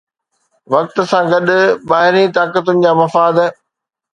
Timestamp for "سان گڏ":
1.11-1.47